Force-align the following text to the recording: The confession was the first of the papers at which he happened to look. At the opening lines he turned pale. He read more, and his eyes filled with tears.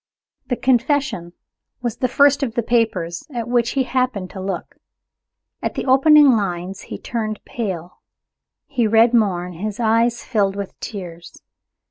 The 0.47 0.55
confession 0.55 1.33
was 1.83 1.97
the 1.97 2.07
first 2.07 2.41
of 2.41 2.55
the 2.55 2.63
papers 2.63 3.23
at 3.31 3.47
which 3.47 3.73
he 3.77 3.83
happened 3.83 4.31
to 4.31 4.41
look. 4.41 4.77
At 5.61 5.75
the 5.75 5.85
opening 5.85 6.31
lines 6.31 6.81
he 6.89 6.97
turned 6.97 7.39
pale. 7.45 7.99
He 8.65 8.87
read 8.87 9.13
more, 9.13 9.45
and 9.45 9.53
his 9.57 9.79
eyes 9.79 10.23
filled 10.23 10.55
with 10.55 10.73
tears. 10.79 11.39